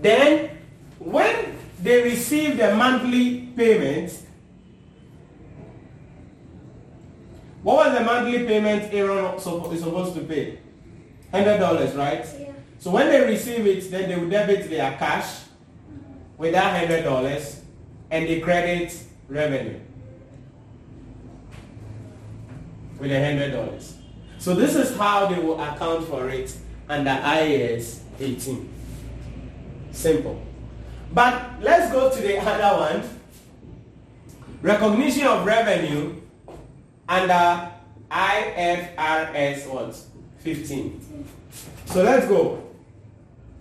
Then, 0.00 0.50
when 1.00 1.58
they 1.82 2.02
receive 2.02 2.56
the 2.56 2.74
monthly 2.74 3.40
payment, 3.56 4.16
what 7.62 7.86
was 7.86 7.98
the 7.98 8.04
monthly 8.04 8.44
payment 8.46 8.92
Aaron 8.94 9.34
is 9.34 9.42
supposed 9.42 10.14
to 10.14 10.20
pay? 10.22 10.58
$100, 11.32 11.96
right? 11.96 12.24
Yeah. 12.38 12.52
So 12.78 12.90
when 12.90 13.08
they 13.08 13.24
receive 13.24 13.66
it, 13.66 13.90
then 13.90 14.08
they 14.08 14.16
will 14.16 14.28
debit 14.28 14.68
their 14.68 14.92
cash 14.96 15.42
with 16.36 16.52
that 16.52 16.78
hundred 16.80 17.04
dollars 17.04 17.62
and 18.10 18.26
they 18.26 18.40
credit 18.40 18.92
revenue 19.28 19.78
with 22.98 23.12
a 23.12 23.24
hundred 23.24 23.52
dollars. 23.52 23.98
So 24.38 24.54
this 24.54 24.74
is 24.74 24.96
how 24.96 25.26
they 25.26 25.38
will 25.38 25.60
account 25.62 26.08
for 26.08 26.28
it 26.28 26.56
under 26.88 27.10
IAS 27.10 28.00
18. 28.18 28.68
Simple. 29.92 30.42
But 31.14 31.60
let's 31.60 31.92
go 31.92 32.10
to 32.10 32.20
the 32.22 32.38
other 32.38 32.78
one. 32.80 33.18
Recognition 34.62 35.26
of 35.26 35.44
revenue 35.44 36.14
under 37.08 37.68
IFRS 38.10 39.66
what? 39.68 39.96
15. 40.38 41.26
So 41.86 42.02
let's 42.02 42.26
go. 42.26 42.62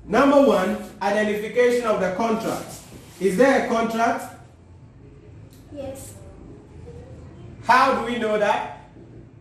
Number 0.06 0.42
one, 0.48 0.78
identification 1.02 1.86
of 1.86 2.00
the 2.00 2.14
contract. 2.16 2.66
Is 3.20 3.38
there 3.38 3.66
a 3.66 3.68
contract? 3.70 4.36
Yes. 5.76 6.16
How 7.64 8.00
do 8.00 8.12
we 8.12 8.18
know 8.18 8.38
that? 8.40 8.90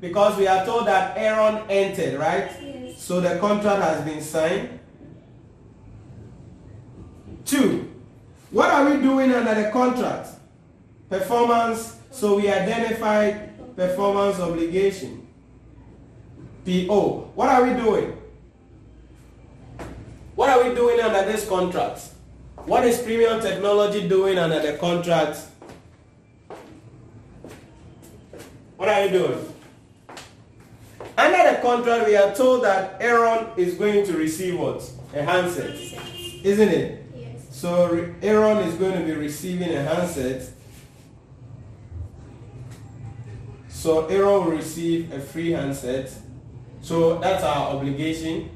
Because 0.00 0.36
we 0.36 0.46
are 0.46 0.64
told 0.64 0.86
that 0.86 1.16
Aaron 1.16 1.62
entered, 1.70 2.18
right? 2.18 2.50
Yes. 2.62 3.02
So 3.02 3.20
the 3.20 3.38
contract 3.38 3.82
has 3.82 4.04
been 4.04 4.20
signed. 4.20 4.80
Two, 7.44 7.79
what 8.50 8.70
are 8.70 8.90
we 8.90 9.00
doing 9.00 9.32
under 9.32 9.54
the 9.54 9.70
contract? 9.70 10.28
Performance. 11.08 11.96
So 12.10 12.36
we 12.36 12.50
identified 12.50 13.76
performance 13.76 14.38
obligation. 14.40 15.26
PO. 16.64 17.30
What 17.34 17.48
are 17.48 17.64
we 17.64 17.80
doing? 17.80 18.16
What 20.34 20.50
are 20.50 20.68
we 20.68 20.74
doing 20.74 21.00
under 21.00 21.30
this 21.30 21.48
contract? 21.48 22.00
What 22.66 22.84
is 22.84 23.00
Premium 23.02 23.40
Technology 23.40 24.08
doing 24.08 24.38
under 24.38 24.60
the 24.60 24.78
contract? 24.78 25.38
What 28.76 28.88
are 28.88 29.04
you 29.04 29.10
doing? 29.10 29.54
Under 31.16 31.50
the 31.50 31.58
contract, 31.60 32.06
we 32.06 32.16
are 32.16 32.34
told 32.34 32.64
that 32.64 32.96
Aaron 33.00 33.48
is 33.56 33.74
going 33.74 34.06
to 34.06 34.16
receive 34.16 34.58
what? 34.58 34.88
A 35.14 35.22
handset. 35.22 35.76
Isn't 36.42 36.68
it? 36.68 36.99
So 37.60 38.14
Aaron 38.22 38.66
is 38.66 38.74
going 38.76 38.98
to 38.98 39.04
be 39.04 39.12
receiving 39.12 39.68
a 39.68 39.82
handset. 39.82 40.48
So 43.68 44.06
Aaron 44.06 44.46
will 44.46 44.52
receive 44.52 45.12
a 45.12 45.20
free 45.20 45.50
handset. 45.50 46.10
So 46.80 47.18
that's 47.18 47.44
our 47.44 47.76
obligation. 47.76 48.48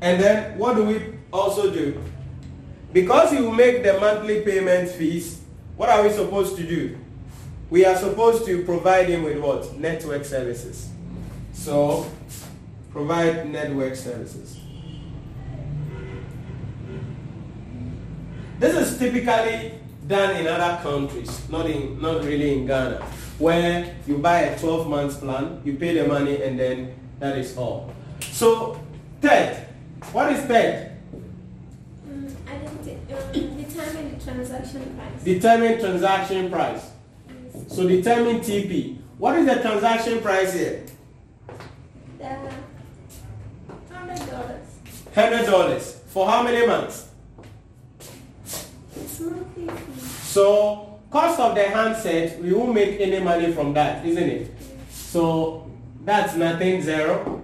And 0.00 0.22
then 0.22 0.56
what 0.56 0.76
do 0.76 0.84
we 0.84 1.02
also 1.32 1.72
do? 1.72 2.00
Because 2.92 3.32
he 3.32 3.40
will 3.40 3.50
make 3.50 3.82
the 3.82 3.98
monthly 3.98 4.42
payment 4.42 4.90
fees, 4.90 5.40
what 5.76 5.88
are 5.88 6.04
we 6.04 6.10
supposed 6.10 6.54
to 6.54 6.62
do? 6.62 6.96
We 7.68 7.84
are 7.84 7.96
supposed 7.96 8.44
to 8.46 8.64
provide 8.64 9.08
him 9.08 9.24
with 9.24 9.38
what? 9.38 9.76
Network 9.76 10.24
services. 10.24 10.88
So 11.52 12.06
provide 12.92 13.50
network 13.50 13.96
services. 13.96 14.61
This 18.62 18.92
is 18.92 18.96
typically 18.96 19.74
done 20.06 20.36
in 20.36 20.46
other 20.46 20.80
countries, 20.84 21.48
not 21.50 21.66
in 21.66 22.00
not 22.00 22.22
really 22.22 22.52
in 22.54 22.64
Ghana, 22.64 23.02
where 23.40 23.92
you 24.06 24.18
buy 24.18 24.54
a 24.54 24.56
12 24.56 24.86
months 24.86 25.16
plan, 25.16 25.60
you 25.64 25.74
pay 25.74 25.98
the 25.98 26.06
money, 26.06 26.40
and 26.44 26.56
then 26.60 26.94
that 27.18 27.36
is 27.36 27.56
all. 27.58 27.92
So 28.20 28.78
third, 29.20 29.66
what 30.12 30.30
is 30.30 30.46
third? 30.46 30.92
Identi- 32.46 33.02
um, 33.10 33.56
determine 33.58 34.14
the 34.16 34.24
transaction 34.24 34.94
price. 34.94 35.24
Determine 35.24 35.80
transaction 35.80 36.48
price. 36.48 36.90
Yes. 37.26 37.74
So 37.74 37.88
determine 37.88 38.38
TP. 38.46 38.98
What 39.18 39.40
is 39.40 39.46
the 39.46 39.60
transaction 39.60 40.20
price 40.20 40.54
here? 40.54 40.84
The 42.20 42.38
hundred 43.90 44.30
dollars. 44.30 44.66
Hundred 45.12 45.46
dollars 45.46 46.00
for 46.06 46.30
how 46.30 46.44
many 46.44 46.64
months? 46.64 47.08
So 50.32 50.98
cost 51.10 51.38
of 51.40 51.54
the 51.54 51.64
handset, 51.64 52.40
we 52.40 52.54
won't 52.54 52.72
make 52.72 52.98
any 52.98 53.20
money 53.20 53.52
from 53.52 53.74
that, 53.74 54.02
isn't 54.06 54.30
it? 54.30 54.50
So 54.88 55.70
that's 56.06 56.34
nothing 56.36 56.80
zero. 56.80 57.42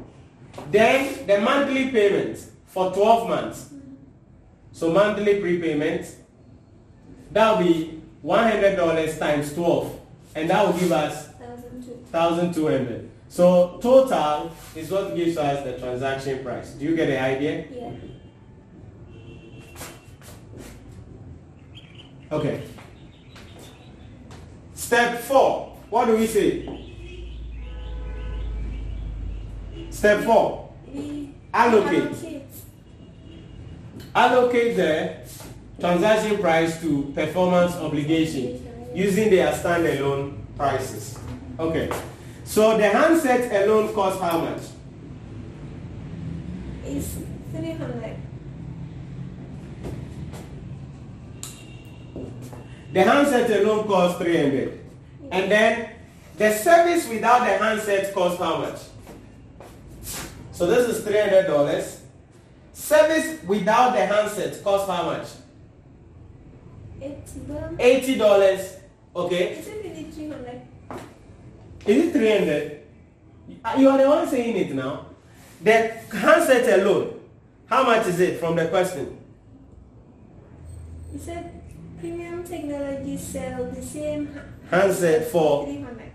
Then 0.71 1.27
the 1.27 1.39
monthly 1.39 1.91
payment 1.91 2.39
for 2.67 2.91
12 2.91 3.29
months. 3.29 3.69
So 4.73 4.91
monthly 4.91 5.39
prepayment, 5.39 6.07
that 7.33 7.59
will 7.59 7.67
be 7.67 8.01
$100 8.25 9.19
times 9.19 9.53
12. 9.53 10.01
And 10.35 10.49
that 10.49 10.65
will 10.65 10.81
give 10.81 10.93
us 10.93 11.29
Thousand 12.11 12.55
two. 12.55 12.63
1200 12.65 13.11
So 13.29 13.79
total 13.83 14.51
is 14.75 14.91
what 14.91 15.15
gives 15.15 15.37
us 15.37 15.63
the 15.63 15.79
transaction 15.79 16.43
price. 16.43 16.71
Do 16.71 16.87
you 16.87 16.97
get 16.97 17.09
the 17.09 17.21
idea? 17.21 17.67
Yeah. 17.71 17.91
Okay. 22.33 22.63
Step 24.89 25.21
four. 25.21 25.77
What 25.91 26.07
do 26.07 26.17
we 26.17 26.27
say? 26.27 26.65
Step 29.91 30.25
four. 30.25 30.73
Allocate. 31.53 32.17
Allocate 34.15 34.77
the 34.77 35.17
transaction 35.79 36.39
price 36.39 36.81
to 36.81 37.13
performance 37.15 37.75
obligation 37.75 38.65
using 38.95 39.29
their 39.29 39.53
standalone 39.53 40.39
prices. 40.57 41.19
Okay. 41.59 41.91
So 42.45 42.79
the 42.79 42.89
handset 42.89 43.69
alone 43.69 43.93
costs 43.93 44.23
how 44.23 44.39
much? 44.39 44.63
It's 46.87 47.15
300. 47.53 48.17
The 52.93 53.03
handset 53.03 53.51
alone 53.63 53.87
costs 53.87 54.19
300. 54.19 54.79
And 55.31 55.51
then 55.51 55.91
the 56.37 56.53
service 56.53 57.09
without 57.09 57.41
the 57.41 57.59
handset 57.63 58.15
costs 58.15 58.39
how 58.39 58.59
much? 58.59 58.79
So 60.53 60.67
this 60.67 60.89
is 60.89 61.05
$300. 61.05 61.99
Service 62.73 63.43
without 63.45 63.95
the 63.95 64.07
handset 64.07 64.63
costs 64.65 64.89
how 64.89 65.05
much? 65.05 65.29
Eighty 67.01 68.17
dollars. 68.17 68.77
$80. 68.77 68.77
Okay. 69.17 69.53
Is 69.53 69.69
it 69.69 69.85
really 69.85 70.05
three 70.11 70.29
hundred? 70.29 70.63
Is 71.87 72.07
it 72.07 72.13
300? 72.13 72.81
Uh, 73.65 73.75
you 73.79 73.89
are 73.89 73.99
the 73.99 74.09
one 74.09 74.29
saying 74.29 74.57
it 74.57 74.75
now. 74.75 75.07
The 75.63 75.73
handset 76.13 76.81
alone, 76.81 77.21
how 77.67 77.85
much 77.85 78.07
is 78.07 78.21
it 78.21 78.39
from 78.41 78.57
the 78.57 78.67
question? 78.67 79.17
You 81.13 81.19
said 81.19 81.58
premium 82.01 82.45
technology 82.45 83.17
sell 83.17 83.65
the 83.65 83.83
same 83.83 84.41
Handset 84.71 85.31
for. 85.31 85.67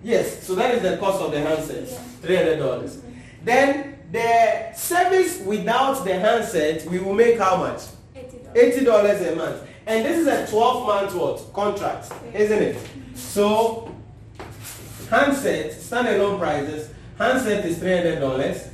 Yes, 0.03 0.43
so 0.43 0.53
that 0.55 0.75
is 0.75 0.83
the 0.83 0.97
cost 0.97 1.21
of 1.21 1.31
the 1.31 1.39
handset, 1.39 1.87
three 2.21 2.35
hundred 2.35 2.57
dollars. 2.57 3.01
Then 3.43 3.97
the 4.11 4.71
service 4.75 5.39
without 5.39 6.03
the 6.05 6.13
handset, 6.19 6.85
we 6.85 6.99
will 6.99 7.15
make 7.15 7.39
how 7.39 7.57
much? 7.57 7.81
Eighty 8.15 8.37
dollars. 8.37 8.57
Eighty 8.57 8.85
dollars 8.85 9.21
a 9.21 9.35
month, 9.35 9.67
and 9.87 10.05
this 10.05 10.19
is 10.19 10.27
a 10.27 10.45
twelve 10.51 10.85
month 10.85 11.15
what 11.15 11.51
contract, 11.51 12.11
isn't 12.33 12.61
it? 12.61 12.77
So 13.15 13.95
handset 15.09 15.71
standalone 15.71 16.37
prices, 16.37 16.91
handset 17.17 17.65
is 17.65 17.79
three 17.79 17.95
hundred 17.95 18.19
dollars. 18.19 18.67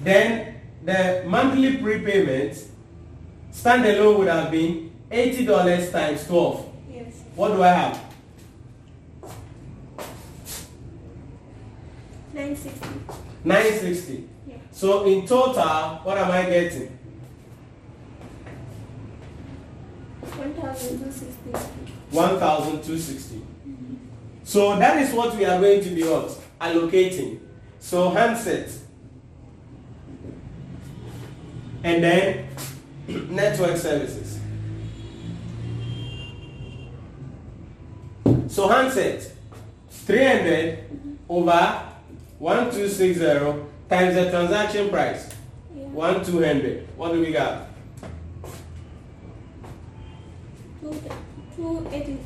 Then 0.00 0.60
the 0.84 1.24
monthly 1.26 1.78
prepayment 1.78 2.56
standalone 3.52 4.18
would 4.18 4.28
have 4.28 4.52
been 4.52 4.92
eighty 5.14 5.44
dollars 5.44 5.90
times 5.90 6.26
twelve. 6.26 6.68
Yes. 6.92 7.22
What 7.34 7.48
do 7.52 7.62
I 7.62 7.68
have? 7.68 8.00
Nine 12.32 12.56
sixty. 12.56 12.88
Nine 13.44 13.72
sixty. 13.78 14.28
Yeah. 14.46 14.56
So 14.72 15.04
in 15.04 15.26
total, 15.26 16.00
what 16.02 16.18
am 16.18 16.30
I 16.30 16.42
getting? 16.42 16.98
One 20.36 20.54
thousand 20.54 21.04
two 21.04 21.12
sixty. 21.12 21.80
1,260. 22.10 23.36
Mm-hmm. 23.36 23.94
So 24.44 24.76
that 24.78 25.02
is 25.02 25.12
what 25.12 25.34
we 25.34 25.44
are 25.44 25.60
going 25.60 25.82
to 25.82 25.90
be 25.90 26.04
what? 26.04 26.28
Allocating. 26.60 27.40
So 27.80 28.10
handset. 28.10 28.68
and 31.84 32.02
then 32.02 32.48
network 33.28 33.76
services. 33.76 34.23
So 38.54 38.68
handset 38.68 39.32
300 39.90 40.78
over 41.28 41.82
1260 42.38 43.18
times 43.90 44.14
the 44.14 44.30
transaction 44.30 44.90
price 44.90 45.28
Yeah. 45.74 45.86
1200. 45.86 46.86
What 46.96 47.12
do 47.14 47.20
we 47.20 47.32
got? 47.32 47.66
Two, 50.80 50.94
two 51.56 51.88
eighty, 51.90 52.16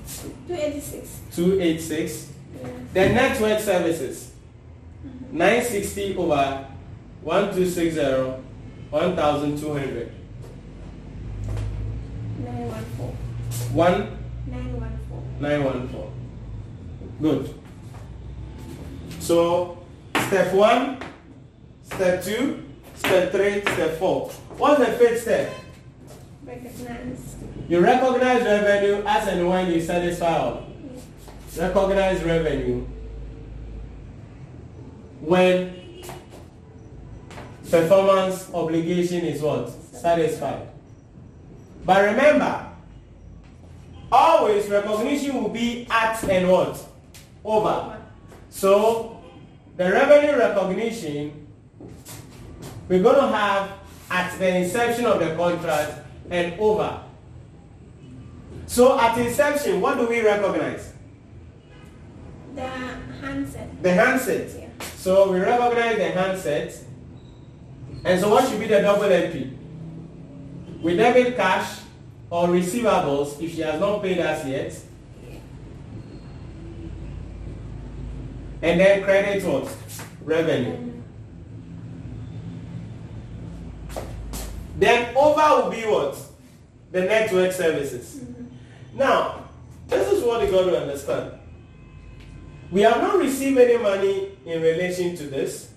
two 0.47 0.55
eighty-six. 0.55 1.21
286. 1.35 2.33
Yeah. 2.61 2.69
The 2.93 3.09
network 3.09 3.61
services 3.61 4.33
mm-hmm. 5.07 5.39
960 5.39 6.17
over 6.19 6.67
1260 7.23 8.03
1200. 8.91 10.13
Nine 12.45 12.69
one 12.69 12.85
four. 12.99 13.15
1914. 13.73 15.41
Nine 15.41 15.65
one 15.65 15.89
four. 15.89 16.13
Good. 17.21 17.55
So, 19.19 19.79
step 20.27 20.55
one, 20.55 20.99
step 21.83 22.23
two, 22.23 22.65
step 22.95 23.33
three, 23.33 23.61
step 23.63 23.99
four. 23.99 24.31
What's 24.57 24.79
the 24.79 24.93
fifth 24.93 25.23
step? 25.23 25.53
Recognize. 26.45 27.37
You 27.69 27.81
recognize 27.81 28.43
revenue 28.43 29.03
as 29.07 29.29
and 29.29 29.49
when 29.49 29.71
you 29.71 29.81
satisfy 29.81 30.39
all. 30.39 30.65
Recognize 31.59 32.23
revenue 32.23 32.87
when 35.21 36.05
performance 37.69 38.49
obligation 38.55 39.25
is 39.25 39.43
what? 39.43 39.71
Satisfied. 39.93 40.69
But 41.85 42.05
remember, 42.05 42.67
always 44.13 44.69
recognition 44.69 45.43
will 45.43 45.51
be 45.51 45.87
at 45.91 46.23
and 46.25 46.49
what? 46.51 46.85
Over. 47.45 48.03
So 48.51 49.23
the 49.77 49.85
revenue 49.85 50.39
recognition 50.39 51.47
we're 52.89 53.03
going 53.03 53.17
to 53.17 53.29
have 53.29 53.73
at 54.11 54.39
the 54.39 54.57
inception 54.57 55.05
of 55.05 55.21
the 55.21 55.35
contract 55.37 56.07
and 56.31 56.59
over. 56.59 57.03
So 58.67 58.99
at 58.99 59.19
inception, 59.19 59.81
what 59.81 59.99
do 59.99 60.09
we 60.09 60.23
recognize? 60.23 60.93
The 62.55 62.67
handset. 62.67 63.83
The 63.83 63.93
handset. 63.93 64.51
Yeah. 64.59 64.87
So 64.97 65.31
we 65.31 65.41
recognize 65.41 65.97
the 65.97 66.11
handset. 66.11 66.85
And 68.05 68.21
so 68.21 68.31
what 68.31 68.49
should 68.49 68.61
be 68.61 68.67
the 68.67 68.81
double 68.81 69.05
entry? 69.05 69.53
We 70.83 70.97
debit 70.97 71.37
cash 71.37 71.81
or 72.31 72.49
receivables 72.49 73.41
if 73.43 73.55
she 73.55 73.61
has 73.63 73.81
not 73.81 74.03
paid 74.03 74.19
us 74.19 74.47
yet. 74.47 74.75
And 78.63 78.81
then 78.81 79.05
credit 79.05 79.45
what? 79.45 79.75
Revenue. 80.23 80.89
Then 84.79 85.17
over 85.17 85.63
will 85.63 85.71
be 85.71 85.83
what? 85.83 86.17
The 86.93 87.03
network 87.03 87.53
services. 87.53 88.21
Mm-hmm. 88.21 88.99
Now, 88.99 89.45
this 89.89 90.13
is 90.13 90.25
what 90.25 90.45
you 90.45 90.51
got 90.51 90.65
to 90.65 90.81
understand. 90.81 91.33
We 92.71 92.83
have 92.83 93.01
not 93.01 93.19
received 93.19 93.59
any 93.59 93.77
money 93.83 94.37
in 94.45 94.61
relation 94.63 95.17
to 95.17 95.27
this, 95.27 95.73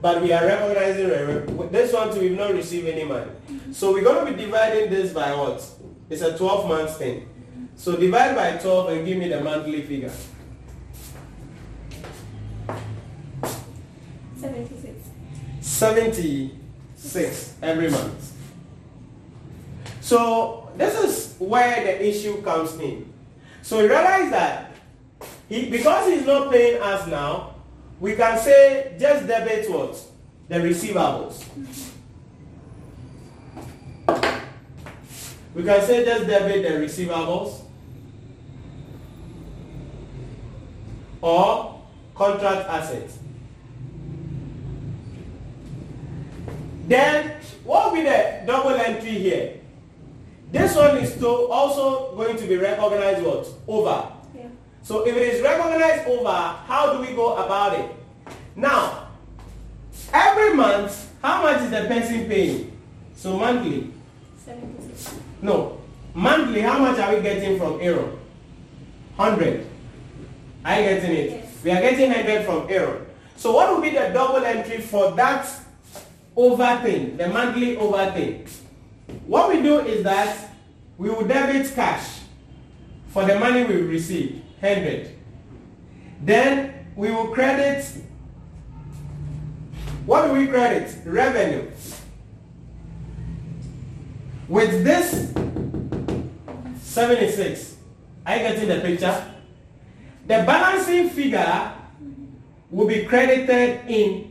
but 0.00 0.22
we 0.22 0.32
are 0.32 0.44
recognizing 0.44 1.08
re- 1.08 1.68
this 1.68 1.92
one 1.92 2.12
too. 2.12 2.20
We've 2.20 2.38
not 2.38 2.54
received 2.54 2.88
any 2.88 3.04
money, 3.04 3.30
mm-hmm. 3.30 3.72
so 3.72 3.92
we're 3.92 4.04
going 4.04 4.24
to 4.24 4.32
be 4.32 4.44
dividing 4.44 4.90
this 4.90 5.12
by 5.12 5.34
what? 5.34 5.64
It's 6.08 6.22
a 6.22 6.36
12 6.36 6.68
months 6.68 6.96
thing. 6.96 7.28
So 7.76 7.96
divide 7.96 8.34
by 8.34 8.52
12 8.56 8.88
and 8.90 9.06
give 9.06 9.18
me 9.18 9.28
the 9.28 9.40
monthly 9.40 9.82
figure. 9.82 10.12
76 15.78 17.54
every 17.62 17.88
month. 17.88 18.32
So 20.00 20.68
this 20.76 20.98
is 20.98 21.36
where 21.38 21.84
the 21.84 22.04
issue 22.04 22.42
comes 22.42 22.74
in. 22.80 23.12
So 23.62 23.78
you 23.82 23.88
realize 23.88 24.28
that 24.32 24.72
he, 25.48 25.70
because 25.70 26.12
he's 26.12 26.26
not 26.26 26.50
paying 26.50 26.82
us 26.82 27.06
now, 27.06 27.54
we 28.00 28.16
can 28.16 28.36
say 28.40 28.96
just 28.98 29.28
debit 29.28 29.70
what? 29.70 30.02
The 30.48 30.56
receivables. 30.56 31.44
We 35.54 35.62
can 35.62 35.80
say 35.86 36.04
just 36.04 36.26
debit 36.26 36.62
the 36.64 36.70
receivables 36.86 37.62
or 41.20 41.80
contract 42.16 42.68
assets. 42.68 43.18
Then 46.88 47.36
what 47.64 47.92
will 47.92 48.00
be 48.00 48.08
the 48.08 48.42
double 48.46 48.70
entry 48.70 49.10
here? 49.10 49.60
This 50.50 50.74
one 50.74 50.96
is 50.96 51.14
to 51.18 51.28
also 51.28 52.16
going 52.16 52.38
to 52.38 52.46
be 52.46 52.56
recognized 52.56 53.22
what? 53.22 53.46
Over. 53.68 54.08
Yeah. 54.34 54.48
So 54.82 55.06
if 55.06 55.14
it 55.14 55.34
is 55.34 55.42
recognized 55.42 56.08
over, 56.08 56.32
how 56.66 56.94
do 56.94 57.00
we 57.02 57.14
go 57.14 57.36
about 57.36 57.78
it? 57.78 57.90
Now, 58.56 59.08
every 60.14 60.54
month, 60.54 61.12
how 61.20 61.42
much 61.42 61.60
is 61.60 61.70
the 61.70 61.84
person 61.86 62.26
paying? 62.26 62.72
So 63.14 63.36
monthly. 63.36 63.92
Seventy-six. 64.42 65.14
No. 65.42 65.82
Monthly, 66.14 66.62
how 66.62 66.78
much 66.78 66.98
are 66.98 67.14
we 67.14 67.20
getting 67.20 67.58
from 67.58 67.78
Aaron? 67.82 68.18
100. 69.16 69.66
Are 70.64 70.80
you 70.80 70.88
getting 70.88 71.12
it? 71.12 71.30
Yes. 71.30 71.58
We 71.62 71.70
are 71.70 71.80
getting 71.82 72.10
100 72.10 72.46
from 72.46 72.66
Aaron. 72.70 73.04
So 73.36 73.52
what 73.52 73.70
will 73.74 73.82
be 73.82 73.90
the 73.90 74.10
double 74.14 74.44
entry 74.44 74.80
for 74.80 75.12
that 75.12 75.46
over 76.38 76.80
thing, 76.84 77.16
the 77.16 77.28
monthly 77.28 77.76
over 77.76 78.12
thing? 78.12 78.46
What 79.26 79.48
we 79.48 79.60
do 79.60 79.80
is 79.80 80.04
that 80.04 80.52
we 80.96 81.10
will 81.10 81.26
debit 81.26 81.74
cash 81.74 82.20
for 83.08 83.24
the 83.24 83.38
money 83.40 83.64
we 83.64 83.74
received, 83.82 84.44
100. 84.60 85.10
Then 86.22 86.86
we 86.94 87.10
will 87.10 87.28
credit, 87.28 87.84
what 90.06 90.26
do 90.26 90.32
we 90.32 90.46
credit? 90.46 90.96
Revenue. 91.04 91.70
With 94.46 94.84
this 94.84 95.32
76, 96.82 97.76
are 98.24 98.36
you 98.36 98.42
getting 98.42 98.68
the 98.68 98.80
picture? 98.80 99.34
The 100.22 100.44
balancing 100.44 101.10
figure 101.10 101.72
will 102.70 102.86
be 102.86 103.04
credited 103.06 103.88
in 103.90 104.27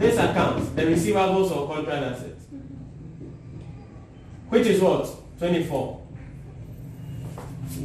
this 0.00 0.16
account, 0.16 0.74
the 0.74 0.82
receivables 0.82 1.54
or 1.54 1.68
contract 1.68 2.16
assets. 2.16 2.46
Which 4.48 4.66
is 4.66 4.80
what? 4.80 5.08
24. 5.38 6.00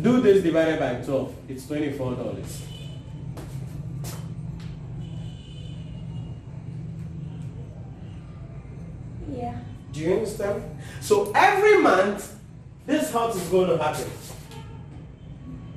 Do 0.01 0.21
this 0.21 0.41
divided 0.41 0.79
by 0.79 0.95
12. 1.05 1.35
It's 1.49 1.65
$24. 1.65 2.45
Yeah. 9.33 9.59
Do 9.91 9.99
you 9.99 10.13
understand? 10.13 10.63
So 11.01 11.33
every 11.35 11.81
month, 11.81 12.33
this 12.85 13.11
house 13.11 13.35
is 13.35 13.47
going 13.49 13.67
to 13.67 13.77
happen. 13.77 14.09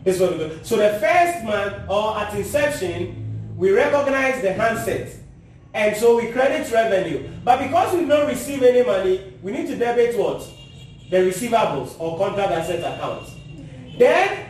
It's 0.05 0.19
going 0.21 0.39
to 0.39 0.49
we 0.49 0.51
do. 0.51 0.61
So 0.63 0.77
the 0.77 1.01
first 1.01 1.45
month 1.45 1.91
or 1.91 2.17
at 2.17 2.33
inception, 2.35 3.55
we 3.57 3.73
recognize 3.73 4.41
the 4.41 4.53
handset. 4.53 5.17
And 5.79 5.97
so 5.97 6.17
we 6.17 6.33
credit 6.33 6.69
revenue. 6.73 7.29
But 7.45 7.61
because 7.61 7.95
we've 7.95 8.09
not 8.09 8.27
received 8.27 8.65
any 8.65 8.85
money, 8.85 9.33
we 9.45 9.53
need 9.53 9.69
to 9.69 9.77
debit 9.77 10.19
what? 10.19 10.45
The 11.09 11.19
receivables 11.19 11.95
or 12.01 12.19
contract 12.19 12.51
asset 12.51 12.81
accounts. 12.81 13.31
Then 13.97 14.47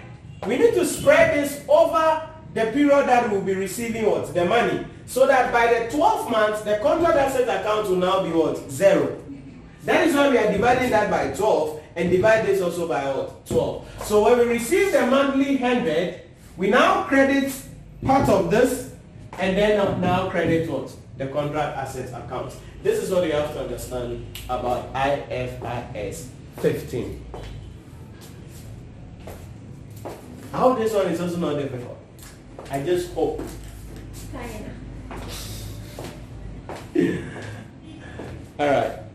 we 0.47 0.57
need 0.57 0.73
to 0.73 0.87
spread 0.87 1.37
this 1.37 1.63
over 1.69 2.27
the 2.55 2.73
period 2.73 3.07
that 3.09 3.31
we'll 3.31 3.43
be 3.43 3.53
receiving 3.53 4.07
what? 4.07 4.33
The 4.33 4.47
money. 4.47 4.87
So 5.05 5.27
that 5.27 5.53
by 5.53 5.67
the 5.67 5.95
12 5.95 6.31
months, 6.31 6.63
the 6.63 6.79
contract 6.79 7.19
asset 7.19 7.43
account 7.43 7.91
will 7.91 7.97
now 7.97 8.23
be 8.23 8.31
what? 8.31 8.71
Zero. 8.71 9.23
That 9.85 10.07
is 10.07 10.15
why 10.15 10.31
we 10.31 10.39
are 10.39 10.51
dividing 10.51 10.89
that 10.93 11.11
by 11.11 11.37
12 11.37 11.83
and 11.97 12.11
divide 12.11 12.47
this 12.47 12.63
also 12.63 12.89
by 12.89 13.05
what? 13.05 13.45
12. 13.45 14.05
So 14.05 14.25
when 14.25 14.39
we 14.39 14.55
receive 14.55 14.93
the 14.93 15.05
monthly 15.05 15.59
100, 15.59 16.23
we 16.57 16.71
now 16.71 17.03
credit 17.03 17.53
part 18.03 18.31
of 18.31 18.51
this 18.51 18.95
and 19.33 19.59
then 19.59 20.01
now 20.01 20.31
credit 20.31 20.71
what? 20.71 20.91
The 21.19 21.27
contract 21.27 21.77
assets 21.77 22.13
account. 22.13 22.55
This 22.83 23.03
is 23.03 23.11
what 23.11 23.27
you 23.27 23.33
have 23.33 23.53
to 23.53 23.61
understand 23.61 24.25
about 24.49 24.93
IFRS 24.95 26.29
15. 26.61 27.25
I 30.53 30.57
hope 30.57 30.79
this 30.79 30.95
one 30.95 31.09
is 31.09 31.21
also 31.21 31.37
not 31.37 31.57
difficult. 31.57 31.99
I 32.71 32.83
just 32.83 33.13
hope. 33.15 33.41
All 38.59 38.67
right. 38.67 39.08